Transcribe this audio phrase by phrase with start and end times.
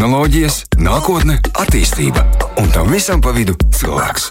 [0.00, 2.22] tehnoloģijas, nākotne, attīstība
[2.56, 4.30] un tam visam pa vidu cilvēks.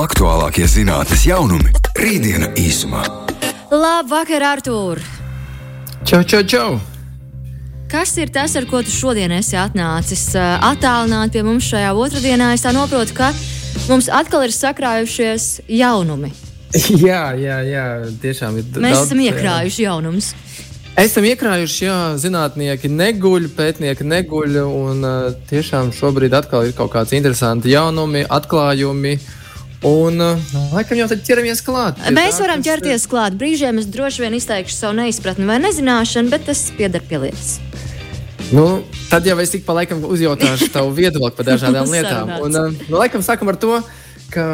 [0.00, 1.68] Aktuālākie zinātnīs jaunumi-
[2.00, 3.02] rītdiena īsumā.
[3.68, 5.02] Labvakar, Artur!
[6.08, 6.80] Čau, čau, čau!
[7.92, 12.54] Kas ir tas, ar ko tu šodien esi atnācis attālināt pie mums šajā otrdienā?
[12.54, 13.34] Es tā saprotu, ka
[13.90, 16.32] mums atkal ir sakrājušies jaunumi.
[17.04, 17.84] Jā, jā, jā
[18.16, 18.64] tiešām ir.
[18.80, 20.32] Mēs daudz, esam iekrājuši jaunumus.
[20.92, 27.14] Esam iekrājuši, jā, zinātnieki neguļ, pētnieki neguļ, un uh, tiešām šobrīd atkal ir kaut kāds
[27.16, 29.14] interesants jaunumi, atklājumi.
[29.88, 30.20] Un,
[30.70, 31.98] laikam jau tad ķeramies klāt.
[32.14, 33.34] Mēs tā, varam ķerties klāt.
[33.40, 37.56] Brīžiem es droši vien izteikšu savu neizpratni vai nezināšanu, bet tas pieder pie lietas.
[38.52, 42.36] Nu, tad jau es tik pa laikam uzjautāšu tavu viedokli par dažādām lietām.
[42.44, 43.80] Un, nu, laikam sākam ar to,
[44.30, 44.44] ka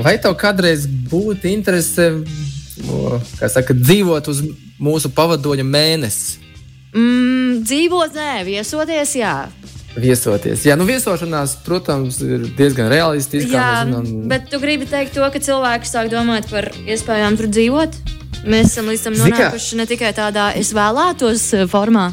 [0.00, 2.10] vai tev kādreiz būtu interese
[3.48, 4.42] saka, dzīvot uz
[4.80, 6.44] mūsu pavadoņa mēnesi?
[6.94, 9.34] Mm, dzīvot, nē, viesoties, jā.
[9.98, 10.62] Viesoties.
[10.68, 13.50] Jā, nu, viesošanās, protams, ir diezgan realistiski.
[13.56, 14.06] Jā, zinām...
[14.30, 17.98] bet tu gribi teikt to, ka cilvēki sāk domāt par iespējām tur dzīvot?
[18.48, 22.12] Mēs esam līdz tam nonākuši ne tikai tādā es vēlētos eh, formā.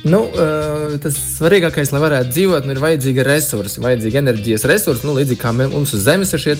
[0.00, 5.04] Nu, uh, tas svarīgākais, lai varētu dzīvot, nu, ir vajadzīga resursi, vajadzīga enerģijas resursi.
[5.04, 6.54] Nu, līdzīgi kā mums uz Zemes ir šie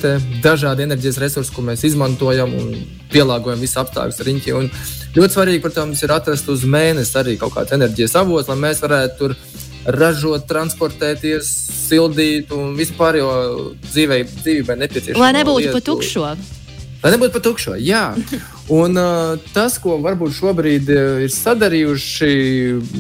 [0.45, 2.75] dažādi enerģijas resursi, ko mēs izmantojam un
[3.13, 4.55] pielāgojam visu apstākļus riņķi.
[4.59, 4.69] Un
[5.17, 9.19] ļoti svarīgi, protams, ir atrast uz mēnesi arī kaut kāds enerģijas avots, lai mēs varētu
[9.23, 9.37] tur
[9.97, 11.49] ražot, transportēties,
[11.89, 13.23] sildīt un vispār
[13.89, 15.25] dzīvei, dzīvībai nepieciešamo.
[15.25, 16.29] Lai nebūtu pa tukšo.
[17.01, 18.11] Lai nebūtu pat tukšo, jā.
[18.71, 22.31] Un uh, tas, ko varbūt šobrīd ir sadarījuši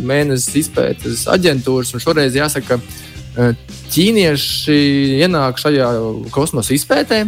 [0.07, 3.53] mēnesis izpētes aģentūras, un šoreiz jāsaka, uh,
[3.95, 4.79] ķīnieši
[5.23, 5.91] ienāk šajā
[6.35, 7.25] kosmosa izpētē.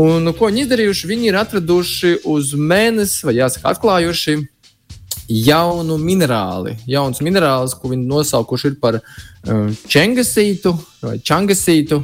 [0.00, 1.08] Un, ko viņi izdarījuši?
[1.10, 4.36] Viņi ir atraduši uz mēnesi, vai jāsaka, atklājuši
[5.30, 9.00] jaunu minerāli, jaunus minerālus, ko viņi nosaukuši par
[9.90, 12.02] čengasītu vai čangasītu,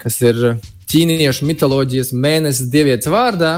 [0.00, 0.42] kas ir
[0.90, 3.56] ķīniešu mitoloģijas mēnesis dievietes vārdā.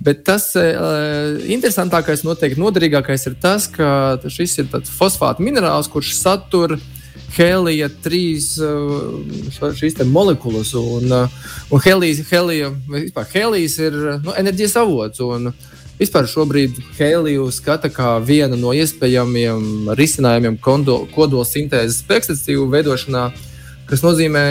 [0.00, 6.78] Bet tas uh, interesantākais, noteikti noderīgākais ir tas, ka šis ir fosfāta minerāls, kurš satur
[7.36, 10.72] helija trīs uh, šīs molekulas.
[10.78, 15.22] Un, uh, un helijas, helija, vispār, helijas ir nu, enerģijas avots.
[15.26, 15.52] Un,
[16.00, 23.26] Vispār šobrīd Heliju skata kā vienu no iespējamiem risinājumiem kodola sintēzes spēkstatīvu veidošanā,
[23.84, 24.44] kas nozīmē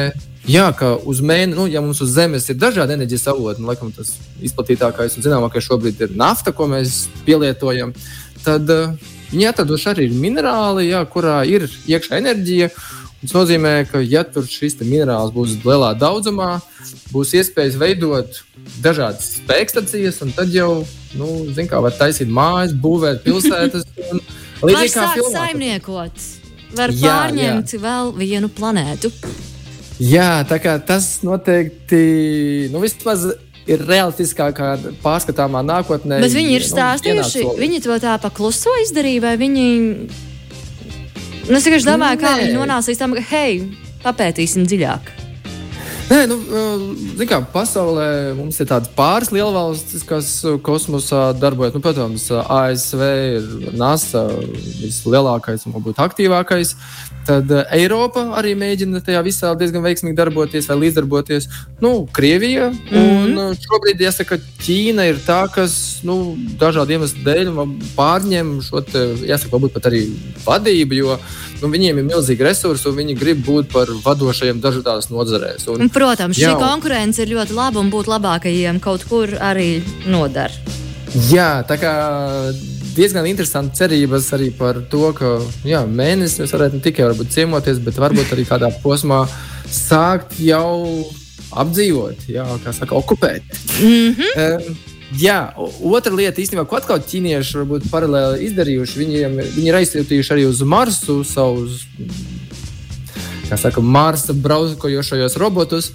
[0.50, 3.92] Jā, ka uz mēnesi, nu, ja mums uz Zemes ir dažādi enerģijas avoti, nu, laikam
[3.94, 7.92] tas izplatītākais un zināmākais šobrīd ir nafta, ko mēs pielietojam,
[8.42, 8.72] tad
[9.30, 12.72] viņi atraduši arī minerāli, jā, kurā ir iekšā enerģija.
[13.20, 16.54] Tas nozīmē, ka, ja tur šis minerāls būs lielā daudzumā,
[17.12, 18.42] būs iespējas veidot
[18.82, 20.86] dažādas spēkstacijas, un tad jau,
[21.20, 23.86] nu, zin, kā var taisīt mājas, būvēt pilsētas.
[24.64, 25.06] Līdzīgi kā
[25.36, 26.26] saimniekot,
[26.80, 27.84] var jā, pārņemt jā.
[27.86, 29.14] vēl vienu planētu.
[30.00, 33.26] Jā, tā kā tas noteikti nu, vismaz
[33.70, 34.72] ir realistiskākā
[35.04, 36.22] pārskatāmā nākotnē.
[36.24, 39.68] Bet viņi ir nu, stāstījuši, nu, viņi to tā pakluso izdarīja, vai viņi.
[41.50, 43.64] Nu, es vienkārši domāju, kā viņi nonāca līdz tam, ka, hei,
[44.06, 45.18] papētīsim dziļāk.
[46.10, 46.40] Nē, nu,
[47.30, 50.32] kā, pasaulē mums ir tādas pāris lielvalstis, kas
[50.66, 51.76] kosmosā darbojas.
[51.76, 53.04] Nu, protams, ASV
[53.36, 54.24] ir NASA
[54.80, 56.74] vislielākais un varbūt aktīvākais.
[57.30, 61.46] Tad Eiropa arī mēģina tajā visā diezgan veiksmīgi darboties vai līdzdarboties.
[61.84, 63.38] Nu, Krievija mm -hmm.
[63.44, 67.52] un šobrīd jāsaka, Ķīna ir tā, kas nu, dažādu iemeslu dēļ
[67.96, 70.02] pārņem šo te, jāsaka, varbūt pat arī
[70.46, 70.94] vadību.
[70.94, 71.20] Jo,
[71.62, 75.68] nu, viņiem ir milzīgi resursi, un viņi grib būt par vadošajiem dažādās nozarēs.
[75.68, 80.54] Un, Protams, šī jā, konkurence ir ļoti laba un būt labākajiem kaut kur arī nodara.
[81.30, 81.94] Jā, tā kā
[83.00, 85.38] diezgan interesanti cerības arī par to, ka
[85.68, 89.24] jā, mēnesis mēs varētu ne tikai ciemoties, bet varbūt arī kādā posmā
[89.72, 91.08] sākt jau
[91.50, 93.44] apdzīvot, jā, kā saka, okupēt.
[93.80, 94.70] Mm -hmm.
[94.70, 94.78] um,
[95.18, 100.44] Jā, otra lieta, īstenībā, ko atkal ķīnieši varbūt paralēli izdarījuši, viņiem, viņi ir aizsūtījuši arī
[100.46, 101.80] uz Marsu savus,
[103.50, 105.92] kā saka, Marsa braucojošajos robotus.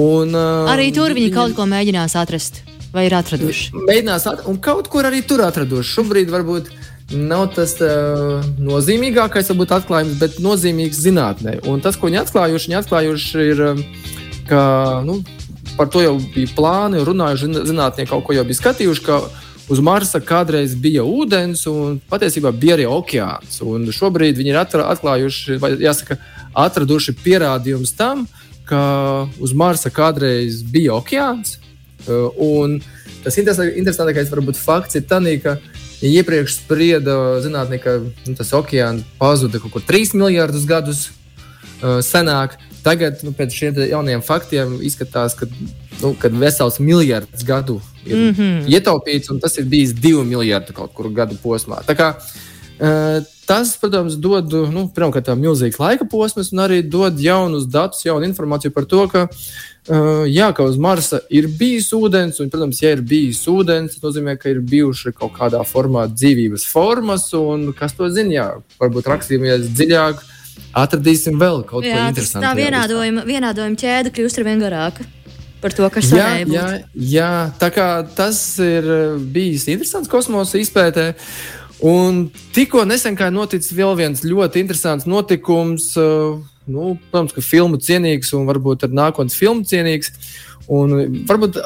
[0.00, 0.32] Un,
[0.72, 2.62] arī tur viņi, viņi kaut ko mēģinās atrast,
[2.96, 3.72] vai ir atraduši?
[3.76, 5.92] Mēģinās, at un kaut kur arī tur atraduši.
[5.98, 6.70] Šobrīd varbūt
[7.14, 11.60] nav tas uh, nozīmīgākais, varbūt atklājums, bet nozīmīgs zinātnē.
[11.70, 13.64] Un tas, ko viņi atklājuši, viņi atklājuši ir,
[14.50, 14.62] ka,
[15.06, 15.20] nu,
[15.76, 19.20] par to jau bija plāni, runājuši zinātnieki, kaut ko jau bija skatījuši.
[19.66, 23.58] Uz Marsa kādreiz bija ūdens, un patiesībā bija arī okeāns.
[23.66, 26.20] Un šobrīd viņi ir atklājuši, vai jāsaka,
[26.56, 28.24] atraduši pierādījumus tam,
[28.66, 28.80] ka
[29.42, 31.58] uz Marsa kādreiz bija okeāns.
[32.08, 32.78] Un
[33.24, 35.56] tas interesantākais varbūt fakts ir tas, ka
[36.00, 41.08] ja iepriekš sprieda zinātnieki, ka nu, tas okeāns pazuda kaut kur 3 miljardus gadus
[42.06, 42.58] senāk.
[42.86, 48.68] Tagad, nu, pēc šiem jauniem faktiem, izskatās, ka nu, vesels miljards gadu ir mm -hmm.
[48.70, 51.82] ietaupīts, un tas ir bijis divi miljardi kaut kur gadu posmā.
[51.82, 57.68] Tā kā, uh, tas, protams, dod nu, pirmkārt milzīgs laika posms, un arī dod jaunus
[57.70, 59.26] datus, jaunu informāciju par to, ka
[59.86, 64.02] Uh, jā, ka uz Marsa ir bijis ūdens, un, protams, ja ir bijis ūdens, tas
[64.02, 68.46] nozīmē, ka ir bijuši kaut kādā formā dzīvības formas, un kas to zina, jā,
[68.82, 70.24] varbūt rakstīsimies dziļāk,
[70.82, 72.48] atradīsim vēl kaut jā, ko interesantu.
[72.48, 75.06] Tā vienādojuma, vienādojuma ķēde kļūst ar vien garāka.
[75.62, 76.66] Par to, kas jā, jā,
[77.14, 77.30] jā,
[77.62, 77.86] tā kā
[78.18, 78.90] tas ir
[79.22, 81.12] bijis interesants kosmosa izpētē.
[81.84, 82.26] Un
[82.56, 85.92] tikko nesen kā noticis vēl viens ļoti interesants notikums.
[86.00, 90.12] Uh, nu, protams, ka filmu cienīgs un varbūt arī nākotnes filmu cienīgs.
[90.66, 90.90] Un
[91.28, 91.60] varbūt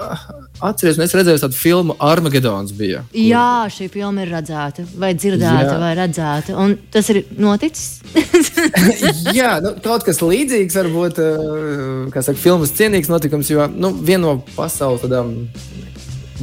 [0.61, 2.75] atcerieties, es redzēju tādu filmu Armagedons.
[2.77, 3.21] Bija, kur...
[3.23, 5.79] Jā, šī filma ir redzēta, vai dzirdēta, Jā.
[5.81, 6.57] vai redzēta.
[6.61, 8.03] Un tas ir noticis.
[9.39, 11.23] Jā, nu, kaut kas līdzīgs, varbūt,
[12.13, 15.33] kā saka, filmas cienīgs notikums, jo nu, viena no pasaules tādām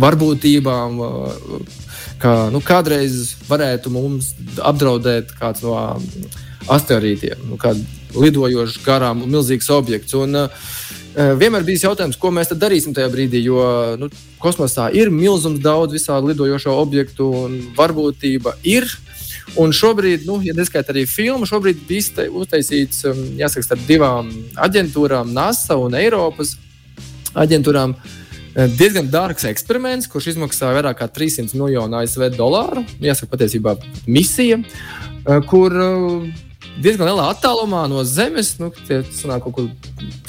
[0.01, 0.97] varbūtībām,
[2.21, 4.33] kā nu, kādreiz varētu mums
[4.63, 5.77] apdraudēt kāds no
[6.73, 7.47] asteroīdiem.
[7.49, 7.57] Nu,
[8.17, 10.15] lidojošs garām un milzīgs objekts.
[10.17, 13.61] Un, uh, vienmēr bijis jautājums, ko mēs darīsim tajā brīdī, jo
[13.99, 14.09] nu,
[14.41, 18.89] kosmosā ir milzums daudz visādi lidojošo objektu un varbūtība ir.
[19.57, 24.29] Un šobrīd, nu, ja neskaitā arī filmu, šobrīd bija uztaisīts um, jāsaka, starp divām
[24.59, 26.57] aģentūrām, NASA un Eiropas
[27.37, 27.95] aģentūrām.
[28.57, 32.81] Diezgan dārgs eksperiments, kurš izmaksāja vairāk nekā 300 miljonu ASV dolāru.
[33.03, 33.75] Jāsaka, patiesībā
[34.09, 34.57] misija,
[35.45, 35.75] kur
[36.81, 39.69] diezgan lielā attālumā no Zemes, nu, tie sanāk kaut kur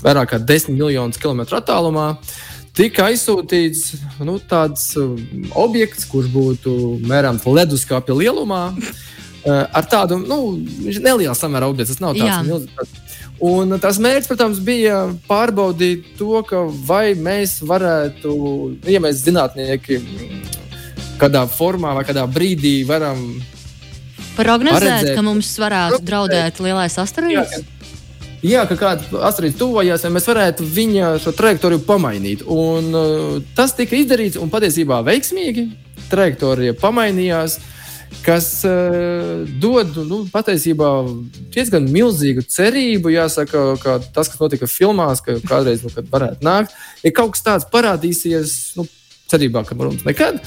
[0.05, 2.11] vairāk kā 10 miljonus kilometru attālumā.
[2.77, 4.91] Tika aizsūtīts nu, tāds
[5.57, 6.79] objekts, kurš būtu
[7.09, 8.63] mērāms leduskapja lielumā,
[9.49, 10.43] ar tādu nu,
[10.85, 11.97] nelielu samērā objektu.
[11.97, 12.98] Tas nav tāds milzīgs.
[13.45, 16.41] Un tas mērķis, protams, bija pārbaudīt to,
[16.89, 18.33] vai mēs varētu,
[18.91, 20.01] ja mēs zinātnieki
[21.21, 23.23] kādā formā vai kādā brīdī varam
[24.39, 27.63] Prognozēt, paredzēt, ka mums varētu draudēt lielais asteroīds?
[28.47, 32.45] Jā, ka kāds asteroīds tuvojas, vai mēs varētu viņa šo trajektoriju pamainīt.
[32.47, 35.67] Un, uh, tas tika izdarīts un patiesībā veiksmīgi.
[36.09, 37.59] Trajektorija pamainījās,
[38.25, 40.91] kas uh, dod nu, patiesībā
[41.55, 43.13] diezgan milzīgu cerību.
[43.15, 47.69] Jāsaka, ka tas, kas notika filmās, ka kādreiz nu, varētu nākt, ja kaut kas tāds
[47.73, 48.89] parādīsies, nu,
[49.29, 50.41] cerībā, ka mums nekad.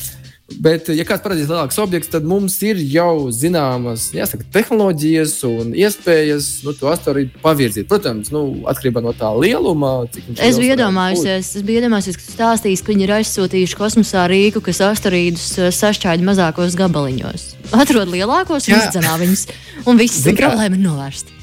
[0.59, 6.49] Bet, ja kāds parādīs lielāks objekts, tad mums ir jau zināmas jāsaka, tehnoloģijas un iespējas
[6.65, 7.87] nu, to asteroīdu pavirzīt.
[7.91, 9.93] Protams, nu, atkarībā no tā lieluma.
[10.37, 14.83] Es biju iedomājusies, es biju iedomājusies, ka stāstīs, ka viņi ir aizsūtījuši kosmosā rīku, kas
[14.91, 17.51] asteroīdus eh, sašķēļ mazākos gabaliņos.
[17.77, 19.45] Atrod lielākos, izdzenā viņus,
[19.87, 21.40] un viss problēma ir novērsta.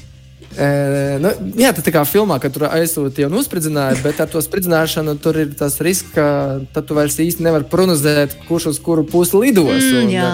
[0.57, 1.31] Nu,
[1.61, 5.53] jā, tā kā filmā, kad tur aizsūtīja un uzspridzināja, bet ar to spridzināšanu tur ir
[5.57, 6.25] tas risks, ka
[6.73, 9.85] tad tu vairs īsti nevari prognozēt, kurš uz kuru pusi lidos.
[9.85, 10.29] Mm, un, jā.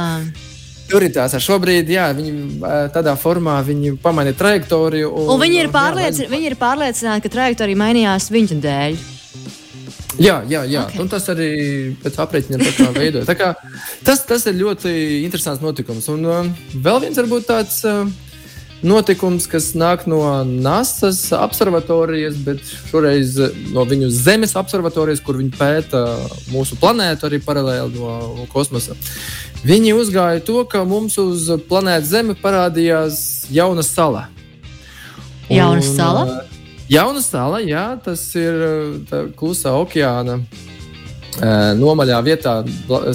[0.86, 2.62] Tur ir tās, šobrīd, jā, viņi
[2.94, 5.12] tādā formā viņi pamainīja trajektoriju.
[5.12, 9.00] Un, un viņi, ir pārliecin, viņi ir pārliecināti, ka trajektorija mainījās viņa dēļ.
[10.16, 10.86] Jā, jā, jā.
[10.86, 11.02] Okay.
[11.04, 11.50] un tas arī
[12.00, 13.32] pēc aprēķina veidojas.
[14.06, 14.94] Tas, tas ir ļoti
[15.26, 16.08] interesants notikums.
[16.14, 17.82] Un uh, vēl viens varbūt tāds.
[17.84, 18.06] Uh,
[18.84, 23.38] notikums, kas nāk no NASA observatorijas, bet šoreiz
[23.74, 26.04] no viņu Zemes observatorijas, kur viņi pēta
[26.52, 28.98] mūsu planētu arī paralēli no kosmosa.
[29.66, 34.28] Viņi uzgāja to, ka mums uz planētas Zeme parādījās jauna sala.
[35.50, 36.26] Jauna un, sala?
[36.90, 38.60] Jauna sala, jā, tas ir
[39.38, 40.42] klusā okeāna
[41.80, 42.60] nomaļā vietā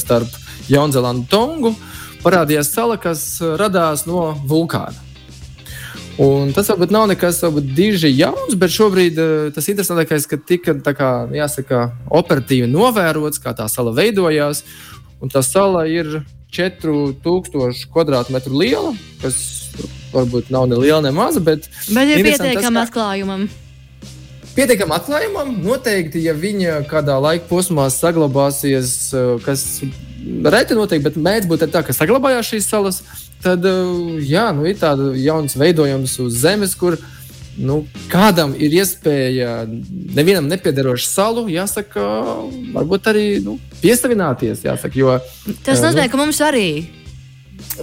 [0.03, 0.35] starp
[0.71, 1.73] Jaunzēlandu un Tongu.
[2.21, 5.10] Parādījās sala, kas radās no vulkāna.
[6.19, 10.75] Un tas varbūt nav nekas varbūt, diži jauns, bet šobrīd uh, tas interesantākais, ka tika
[10.97, 14.65] kā, jāsaka, operatīvi novērots, kā tā sala veidojās.
[15.21, 19.39] Un tā sala ir 4000 km2 liela, kas
[20.13, 21.41] varbūt nav ne liela, ne maza.
[21.41, 23.49] Bet, bet ir pietiekami atklājumam.
[24.57, 29.83] Pietiekami atklājumam, noteikti, ja viņa kādā laika posmā saglabāsies, eh, kas
[30.43, 33.03] reti notiek, bet mēdz būt tā, ka saglabājās šīs salas
[33.43, 36.99] tad eh, jā, nu, ir tāds jauns veidojums uz Zemes, kur
[37.61, 37.83] nu,
[38.13, 42.05] kādam ir iespēja nevienam nepiedarošu salu, jāsaka,
[42.77, 44.65] varbūt arī nu, piesavināties.
[44.65, 45.19] Jāsaka, jo,
[45.65, 46.67] Tas eh, nozīmē, nu, ka mums arī.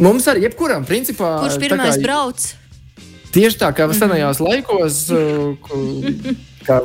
[0.01, 1.37] Mums arī, jebkuram, principā.
[1.45, 2.51] Kurš pirmais kā, brauc?
[3.33, 3.97] Tieši tā kā mhm.
[3.99, 6.37] senajos laikos, eh,
[6.67, 6.81] kā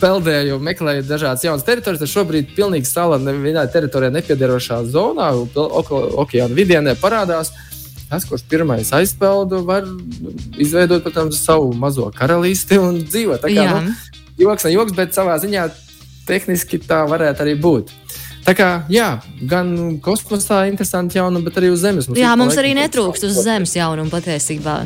[0.00, 6.94] peldēju, meklēju dažādas jaunas teritorijas, tad šobrīd pilnīgi sala nevienā teritorijā nepiedarošā zonā, okeāna vidienē
[7.00, 7.50] parādās.
[8.14, 9.86] Tas, kurš pirmais aizpeldu, var
[10.60, 13.42] izveidot, protams, savu mazo karalisti un dzīvot.
[13.42, 13.80] Tā kā, Jā.
[13.82, 13.94] nu,
[14.38, 15.66] joks, ne joks, bet savā ziņā
[16.28, 17.92] tehniski tā varētu arī būt.
[18.44, 19.08] Tā kā, jā,
[19.48, 22.10] gan kosmosā interesanti jaunumi, bet arī uz Zemes.
[22.12, 24.82] Jā, ik pa mums arī netrūkst uz zemes jaunumu patiesībā.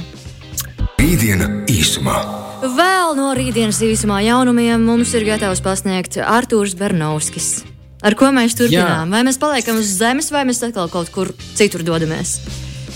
[0.98, 2.20] Rītdiena īsumā.
[2.58, 7.50] Vēl no rītdienas īsumā jaunumiem mums ir gatavs pasniegt Artūrs Bernovskis.
[7.98, 9.10] Ar ko mēs turpinām?
[9.10, 9.10] Jā.
[9.10, 12.38] Vai mēs paliekam uz zemes, vai mēs atkal kaut kur citur dodamies?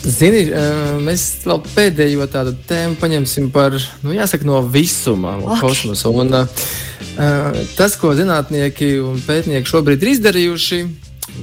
[0.02, 5.60] Zini, eh, mēs vēl pēdējo tādu tēmu paņemsim par, nu, jāsaka, no visuma, no Ok.
[5.60, 6.10] kosmosa.
[6.10, 6.46] Un, uh,
[7.76, 10.80] tas, ko zinātnieki un pētnieki šobrīd ir izdarījuši,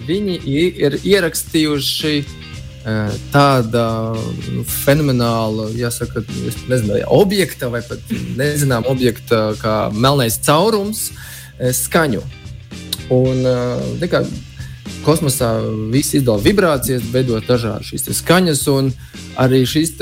[0.09, 3.85] viņi ir ierakstījuši uh, tāda
[4.51, 6.25] nu, fenomenāla, jāsaka,
[6.67, 11.13] nezinu, objekta vai pat nezinām objekta, kā melnais caurums,
[11.59, 12.27] skaņu.
[13.09, 14.48] Un, uh,
[15.09, 15.55] kosmosā
[15.93, 18.93] viss izdala vibrācijas, veidot dažādas šīs skaņas, un
[19.41, 19.97] arī šis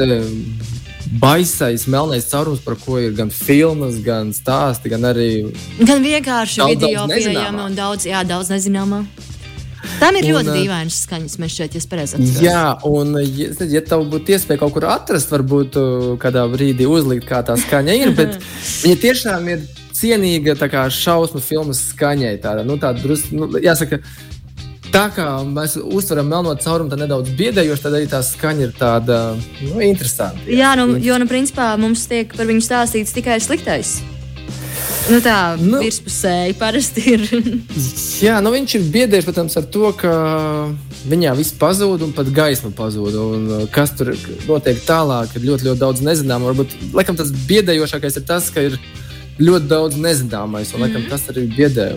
[1.21, 5.29] baisais melnais caurums, par ko ir gan filmas, gan stāsti, gan arī
[5.79, 7.65] Gan vienkārši Daudz, video nezināmā.
[7.69, 9.05] un daudz, jā, daudz nezināmā.
[10.01, 11.75] Tam ir Un, ļoti ā, dīvainas skaņas, mēs šeit,
[12.17, 12.41] atceros.
[12.43, 17.25] Jā, un, ja, ja tev būtu iespēja kaut kur atrast, varbūt uh, kādā brīdī uzlikt,
[17.29, 18.35] kā tā skaņa ir, bet
[18.83, 19.63] viņa tiešām ir
[19.97, 20.57] cienīga
[20.93, 22.35] šausmu filmas skaņai.
[22.43, 24.01] Tāda, nu, tāda nu, jāsaka,
[24.93, 29.21] tā kā mēs uztveram melno caurumu, tā nedaudz biedējoši, tad arī tā skaņa ir tāda
[29.37, 30.45] nu, interesanta.
[30.49, 33.97] Jā, nu, jo, nu, principā mums tiek par viņu stāstīts tikai sliktais.
[35.07, 35.79] Nu, tā Nu.
[35.79, 37.21] virspusēji parasti ir.
[38.25, 40.11] Jā, nu viņš ir biedējis, protams, ar to, ka
[41.07, 43.15] viņā viss pazūd un pat gaisma pazūd.
[43.15, 44.11] Un uh, kas tur
[44.49, 46.49] notiek tālāk, ir ļoti, ļoti daudz nezināmu.
[46.51, 48.75] Varbūt laikam, tas biedējošākais ir tas, ka ir
[49.39, 51.91] ļoti daudz nezināmais, un laikam, tas arī biedē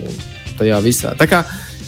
[0.60, 1.16] tajā visā.
[1.18, 1.42] Tā kā,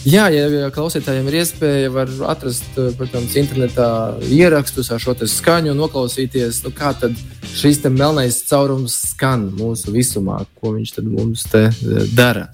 [0.07, 3.87] jā, ja, klausītājiem ir iespēja, var atrast, uh, protams, internetā
[4.27, 7.15] ierakstus ar šo skaņu un noklausīties, nu, kā tad
[7.53, 12.49] šis te melnais caurums skan mūsu visumā, ko viņš tad mums te eh, dara.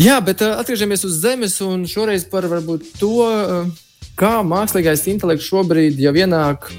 [0.00, 3.84] Jā, bet uh, atgriežamies uz Zemes un šoreiz par varbūt to, uh,
[4.18, 6.70] kā mākslīgais intelekts šobrīd jau ienāk.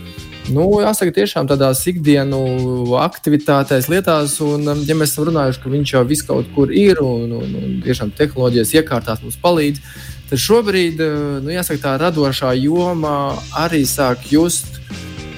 [0.54, 5.94] Nu, jāsaka, tiešām tādās ikdienas aktivitātēs, lietās, un, um, ja mēs esam runājuši, ka viņš
[5.96, 9.82] jau viss kaut kur ir un, un, un tiešām tehnoloģijas iekārtās mums palīdz,
[10.30, 13.16] tad šobrīd, uh, nu, jāsaka, tā radošā joma
[13.58, 14.78] arī sāk just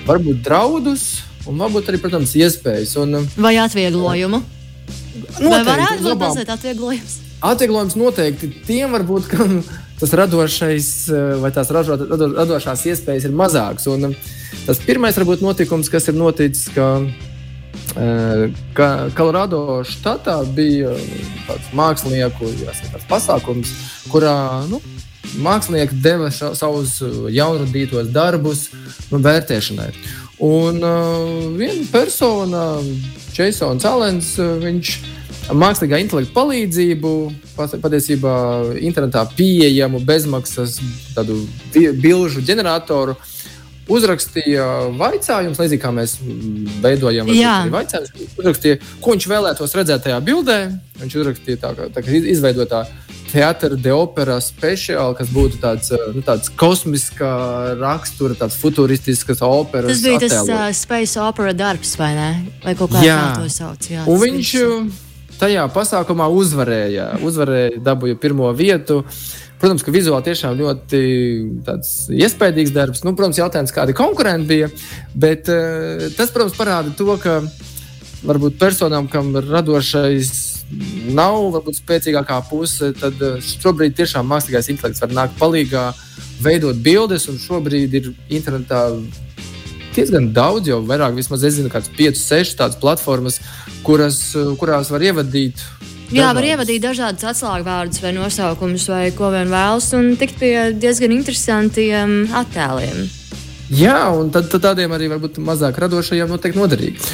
[0.08, 1.08] varbūt draudus
[1.48, 2.98] un varbūt arī, protams, iespējas.
[3.00, 4.42] Un, um, Vai atvieglojumu?
[5.38, 7.18] Vai noteikti varētu uz būt tas atvieglojums?
[7.46, 9.60] Atvieglojums noteikti tiem, varbūt, kam
[10.00, 13.88] tas radošais eh, vai tās ražo, rado, radošās iespējas ir mazākas.
[13.92, 14.16] Un, um,
[14.66, 16.88] tas pirmais varbūt notikums, kas ir noticis, ka,
[17.98, 20.94] eh, ka Kolorado štatā bija
[21.48, 23.74] tāds mākslinieku jāsaka, tāds pasākums,
[24.10, 24.38] kurā
[24.72, 24.82] nu,
[25.44, 26.98] mākslinieki deva ša, savus
[27.34, 28.70] jaunradītos darbus
[29.12, 29.92] nu, vērtēšanai.
[30.46, 32.66] Un uh, viena persona,
[33.34, 34.92] Jasons Alens, viņš
[35.56, 37.12] mākslīgā intelekta palīdzību,
[37.82, 38.34] patiesībā
[38.84, 40.80] internetā pieejamu bezmaksas
[41.16, 41.40] tādu
[42.04, 43.16] bilžu ģeneratoru.
[43.88, 44.64] Uzrakstīja
[45.00, 46.18] jautājumus, līdzīgi kā mēs
[46.84, 48.34] veidojam jautājumus.
[48.36, 50.58] Uzrakstīja, ko viņš vēlētos redzēt tajā bildē.
[51.00, 52.82] Viņš uzrakstīja tā, tā iz- izveidotā
[53.32, 57.32] teātris de opera speciāli, kas būtu tāds, nu, tāds kosmiskā
[57.80, 59.88] rakstura, tāds futuristisks operas.
[59.94, 60.68] Tas bija tas attēlojums.
[60.68, 62.30] uh, Space Opera darbs, vai ne?
[62.66, 63.18] Vai kaut kā Jā.
[63.38, 63.88] tā to sauc?
[63.88, 64.88] Jā, Un tas viņš uh,
[65.40, 67.12] tajā pasākumā uzvarēja.
[67.26, 69.04] Uzvarēja, dabūja pirmo vietu.
[69.58, 71.00] Protams, ka vizuāli tiešām ļoti
[72.18, 73.02] iespaidīgs darbs.
[73.06, 74.70] Nu, protams, jautājums, kādi konkurenti bija.
[75.18, 77.40] Bet uh, tas, protams, parāda to, ka
[78.28, 80.32] varbūt personām, kam radošais,
[81.16, 85.86] nav varbūt spēcīgākā puse, tad uh, šobrīd tiešām mākslīgais intelekts var nākt palīdzīgā,
[86.46, 88.84] veidot bildes, un šobrīd ir internetā
[89.98, 93.40] diezgan daudz, jau vairāk, vismaz es zinu, kādas 5, 6 tādas platformas,
[93.86, 95.66] kuras, uh, kurās var ievadīt.
[96.16, 101.12] Jā, var ievadīt dažādas atslēgvārdus vai nosaukumus, vai ko vien vēlas, un tikt pie diezgan
[101.12, 103.02] interesantiem attēliem.
[103.68, 107.10] Jā, un tad, tad tādiem arī varbūt mazāk radošajiem noteikti noderīgi.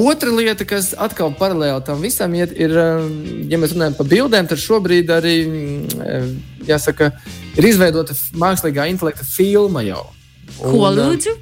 [0.00, 3.10] Otra lieta, kas atkal paralēli tam visam iet, ir, um,
[3.50, 6.32] ja mēs runājam par bildēm, tad šobrīd arī, mm,
[6.70, 7.12] jāsaka,
[7.58, 10.06] ir izveidota mākslīgā intelekta filma jau.
[10.56, 11.36] Ko Un, uh, lūdzu?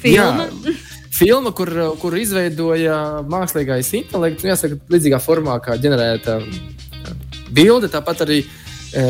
[0.00, 0.48] Filma?
[0.48, 0.74] Jā,
[1.14, 1.70] filma, kur,
[2.02, 2.98] kur izveidoja
[3.30, 6.38] mākslīgais intelekts, nu, jāsaka, līdzīgā formā kā ģenerēta
[7.54, 7.90] bilde.
[7.92, 9.04] Tāpat arī e,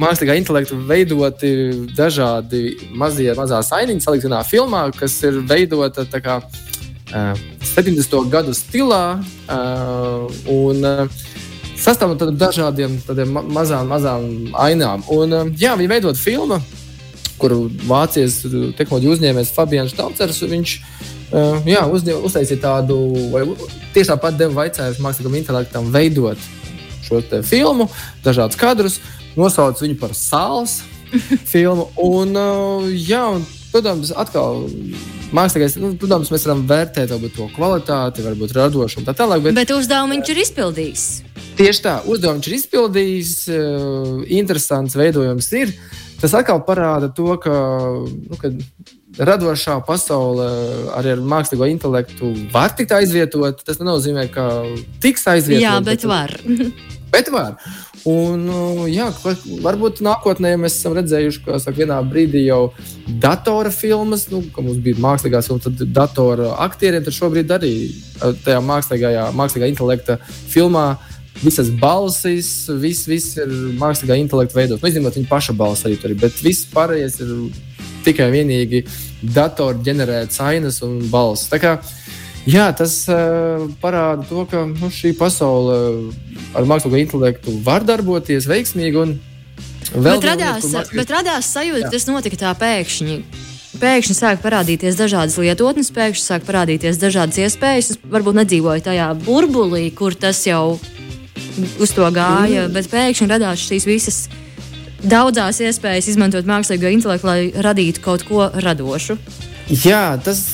[0.00, 1.52] mākslīgā intelekta veidoti
[1.96, 7.26] dažādi mazie, mazās ainiņas, salikti vienā filmā, kas ir veidota tā kā e,
[7.74, 8.16] 70.
[8.32, 9.04] gadu stilā.
[9.48, 9.60] e,
[10.56, 11.30] un, e,
[11.82, 15.02] Sastāv no dažādiem tādiem ma- mazām, mazām ainām.
[15.10, 16.60] Un, e, jā, viņi veidot filmu,
[17.42, 18.36] kuru Vācijas
[18.78, 20.44] tehnoloģiju uzņēmējs Fabians Štalcers.
[20.46, 20.76] Viņš
[21.32, 22.98] uh, jā, uzņem, uztaisīja tādu,
[23.32, 23.44] vai
[23.94, 26.40] tieši tāpat deva vaicājumu mākslīgam intelektam veidot
[27.02, 27.88] šo filmu,
[28.24, 29.00] dažādus kadrus,
[29.36, 30.80] nosauc viņu par sāls
[31.52, 31.88] filmu.
[32.00, 34.64] Un, uh, jā, un, protams, atkal
[35.32, 39.44] mākslinieks, nu, protams, mēs varam vērtēt to kvalitāti, varbūt radošumu tā tālāk.
[39.46, 41.06] Bet, bet uzdevumu viņš ir izpildījis.
[41.58, 45.74] Tieši tā, uzdevumu viņš ir izpildījis, uh, interesants veidojums ir.
[46.22, 47.54] Tas atkal parāda to, ka,
[48.06, 48.52] nu, ka
[49.18, 50.48] radošā pasaule
[50.96, 53.62] arī ar mākslīgo intelektu var tikt aizvietot.
[53.66, 54.48] Tas nenozīmē, ka
[55.02, 55.64] tiks aizvietot.
[55.64, 56.36] Jā, bet, bet var.
[57.14, 57.56] bet var.
[58.08, 58.48] Un,
[58.90, 59.06] jā,
[59.62, 62.72] varbūt nākotnē mēs esam redzējuši, ka saka, vienā brīdī jau
[63.22, 67.72] datora filmas, nu, ka mums bija mākslīgās filmas, tad datora aktieriem, tad šobrīd arī
[68.18, 70.96] tajā mākslīgajā, mākslīgā intelekta filmā
[71.42, 72.48] visas balsis,
[72.82, 74.82] viss, viss ir mākslīgā intelekta veidots.
[74.82, 77.32] Nu, izņemot viņa paša balss arī tur, bet viss pārējais ir
[78.06, 78.84] tikai vienīgi
[79.22, 81.50] datora ģenerētas ainas un balss.
[82.42, 85.76] Jā, tas uh, parāda to, ka nu, šī pasaule
[86.58, 89.04] ar mākslīgo intelektu var darboties veiksmīgi.
[89.92, 90.98] Bet radās, mākslīgi...
[90.98, 93.20] bet radās sajūta, ka tas notika tā pēkšņi.
[93.82, 97.94] Pēkšņi sāk parādīties dažādas lietotnes, pēkšņi sāk parādīties dažādas iespējas.
[97.94, 100.80] Es varbūt nedzīvoju tajā burbulī, kur tas jau
[101.78, 102.74] uz to gāja, mm.
[102.74, 104.24] bet pēkšņi radās šīs visas
[105.02, 109.18] daudzās iespējas izmantot mākslīgo intelektu, lai radītu kaut ko radošu.
[109.82, 110.44] Jā, tas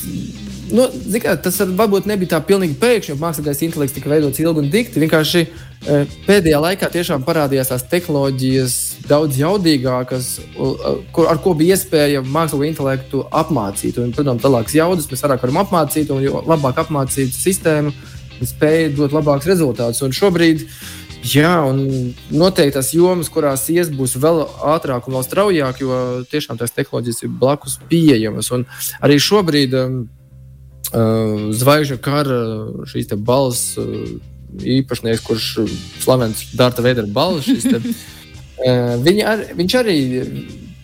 [0.73, 0.85] nu,
[1.23, 4.69] kā, tas var, varbūt nebija tā pilnīgi pēkšņi, jo mākslīgais intelekts tika veidots ilgi un
[4.73, 5.03] dikti.
[5.03, 8.77] Vienkārši e, pēdējā laikā tiešām parādījās tās tehnoloģijas
[9.09, 10.31] daudz jaudīgākas,
[11.15, 14.01] kur, ar ko bija iespēja mākslīgo intelektu apmācīt.
[14.03, 17.95] Un, protams, tālākas jaudas mēs vairāk varam apmācīt, un jo labāk apmācītu sistēmu,
[18.47, 20.05] spēja dot labākus rezultātus.
[20.07, 20.67] Un šobrīd
[21.27, 25.99] Jā, un noteikti tas jomas, kurās ies, būs vēl ātrāk un vēl straujāk, jo
[26.31, 28.53] tiešām tās tehnoloģijas ir blakus pieejamas.
[28.55, 28.65] Un
[29.03, 29.99] arī šobrīd um,
[30.93, 32.39] uh, zvaigžņu kara
[32.89, 33.91] šīs balss uh,
[34.79, 35.51] īpašnieks, kurš
[36.05, 37.67] slavens Dārta Veidera balss.
[37.67, 37.83] Te,
[38.71, 39.99] uh, ar, viņš arī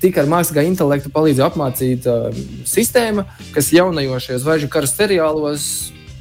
[0.02, 5.68] tika ar mākslīgā intelekta palīdzību apmācīta uh, sistēma, kas jaunajos zvaigžņu kara seriālos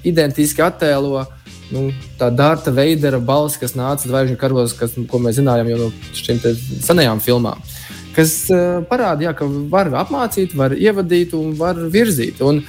[0.05, 1.25] identiski attēlo
[1.73, 1.87] nu,
[2.19, 6.39] tā Dārta Veidera balss, kas nāca zvaigžņu karos, kas, ko mēs zinājām jau no šīm
[6.85, 7.61] senajām filmām.
[8.13, 12.43] Kas uh, parāda, jā, ka var apmācīt, var ievadīt un var virzīt.
[12.45, 12.61] Un,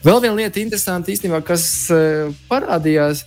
[0.00, 3.26] Vēl viena lieta, interesanta īstenībā, kas uh, parādījās.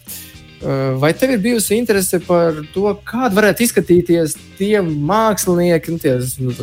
[0.64, 6.16] Uh, vai tev ir bijusi interese par to, kāda varētu izskatīties tie mākslinieki, nu, tie
[6.42, 6.56] nu,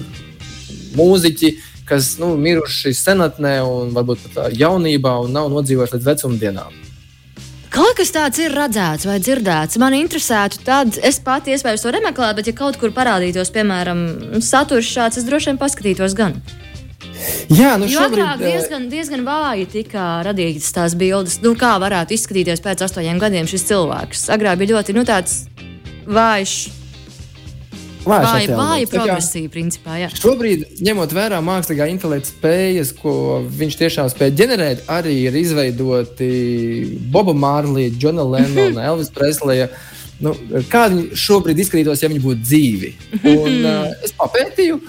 [0.99, 1.53] mūziķi,
[1.87, 6.80] kas nu, miruši senatnē un varbūt pat jaunībā un nav nodzīvojuši līdz vecumdienām?
[7.71, 9.79] Kaut kas tāds ir redzēts vai dzirdēts.
[9.79, 14.01] Man interesētu, tad es pati iespējams to nemeklētu, bet, ja kaut kur parādītos, piemēram,
[14.43, 16.41] saturs šāds, es droši vien paskatītos gan.
[17.53, 22.17] Jā, nu jo šobrīd, agrāk diezgan, diezgan vāji tika radītas tās bildes, nu, kā varētu
[22.17, 24.27] izskatīties pēc astoņiem gadiem šis cilvēks.
[24.35, 25.45] Agrāk bija ļoti nu, tāds
[26.11, 26.59] vājš.
[28.07, 29.99] Vāja, vāja progresija, principā.
[30.01, 30.09] Jā.
[30.17, 33.13] Šobrīd, ņemot vērā mākslīgā intelekta spējas, ko
[33.45, 36.31] viņš tiešām spēja ģenerēt, arī ir izveidoti
[37.13, 39.69] Boba Mārlīja, Džona Lennona, Elvis Presleja.
[40.21, 40.35] Nu,
[40.73, 42.91] kā viņi šobrīd izskatītos, ja viņi būtu dzīvi?
[43.21, 44.81] Un, uh, es papētīju,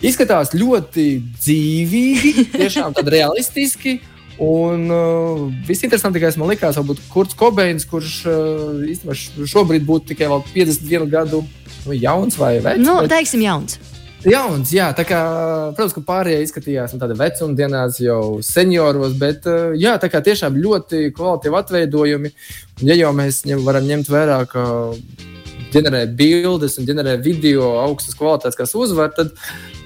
[0.00, 3.98] Izskatās ļoti dzīvīgi, tiešām tādi realistiski.
[4.40, 11.10] Un uh, visinteresantākais man likās, varbūt Kurts Kobeins, kurš uh, īstenībā šobrīd būtu tikai 51
[11.12, 12.80] gadu nu, jauns vai vecs.
[12.80, 13.12] Nu, bet...
[13.12, 13.76] teiksim, jauns.
[14.24, 15.18] Jauns, jā, tā kā,
[15.76, 20.56] protams, ka pārējie izskatījās nu, tādi vecumdienās, jau senioros, bet uh, jā, tā kā tiešām
[20.60, 22.32] ļoti kvalitatīvi atveidojumi.
[22.80, 24.64] Un, ja jau mēs ņem, varam ņemt vērā, ka
[25.74, 29.32] ģenerē bildes un ģenerē video augstas kvalitātes, kas uzvar, tad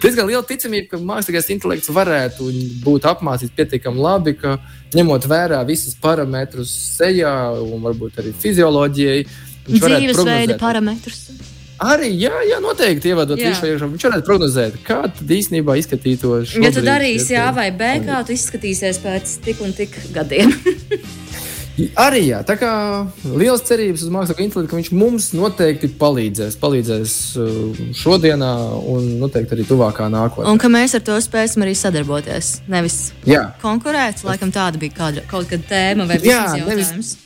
[0.03, 2.51] diezgan liela ticamība, ka mākslīgais intelekts varētu
[2.85, 4.59] būt apmācīts pietiekami labi, ka
[4.97, 9.25] ņemot vērā visus parametrus sejā un varbūt arī fizioloģijai.
[9.65, 11.27] Dzīvesveida parametrus.
[11.85, 13.89] Arī, jā, jā noteikti ievadot visu šo.
[13.91, 16.55] Viņš varētu prognozēt, kā tad īstenībā izskatītos.
[16.63, 20.55] Ja tu darīsi jā vai B, kā tu izskatīsies pēc tik un tik gadiem.
[21.99, 22.71] Arī jā, tā kā
[23.35, 28.51] liels cerības uz mākslinieku intelektu, ka viņš mums noteikti palīdzēs, palīdzēs uh, šodienā
[28.93, 30.53] un noteikti arī tuvākā nākotnē.
[30.53, 32.61] Un ka mēs ar to spēsim arī sadarboties.
[32.71, 33.49] Nevis jā.
[33.63, 37.17] konkurēt, laikam tāda bija kāda, kaut kāda tēma vai jā, jautājums.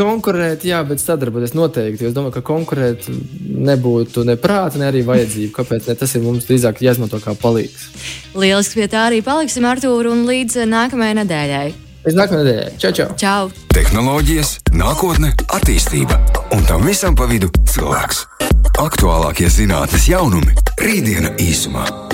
[0.00, 2.08] Konkurēt, jā, bet sadarboties noteikti.
[2.08, 5.52] Es domāju, ka konkurēt nebūtu ne prāta, ne arī vajadzība.
[5.58, 5.90] Kāpēc?
[5.90, 5.98] Ne?
[5.98, 7.90] Tas ir mums drīzāk jāizmanto kā palīgs.
[8.38, 11.89] Lieliski pie tā arī paliksim, Artur, un līdz nākamajai nedēļai.
[12.00, 12.76] Līdz nākamajai nedēļai.
[12.80, 13.08] Čau, čau!
[13.20, 13.50] čau.
[13.76, 16.16] Tehnoloģijas, nākotne, attīstība
[16.56, 18.24] un tam visam pa vidu cilvēks.
[18.80, 22.09] Aktuālākie zinātnīs jaunumi- rītdiena īsumā.